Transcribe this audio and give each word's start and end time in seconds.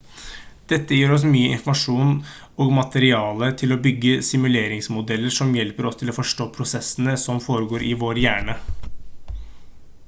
dette 0.71 0.95
gir 0.99 1.11
oss 1.17 1.25
mye 1.33 1.49
informasjon 1.57 2.13
og 2.65 2.71
materiale 2.77 3.49
til 3.63 3.75
å 3.75 3.77
bygge 3.83 4.15
simuleringsmodeller 4.31 5.37
som 5.37 5.53
hjelper 5.59 5.89
oss 5.91 6.01
til 6.01 6.13
å 6.13 6.17
forstå 6.19 6.49
prosessene 6.59 7.17
som 7.27 7.45
foregår 7.51 7.87
i 7.93 7.95
vår 8.05 8.25
hjerne 8.25 8.57